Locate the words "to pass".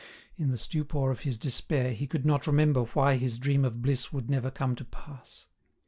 4.77-5.45